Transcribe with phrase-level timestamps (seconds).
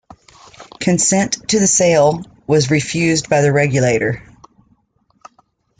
[0.79, 4.23] Consent to the sale was refused by the Regulator.